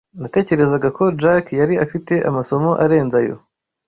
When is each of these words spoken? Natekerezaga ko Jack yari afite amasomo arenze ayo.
Natekerezaga 0.21 0.87
ko 0.97 1.03
Jack 1.21 1.45
yari 1.61 1.75
afite 1.85 2.13
amasomo 2.29 2.71
arenze 2.83 3.15
ayo. 3.21 3.35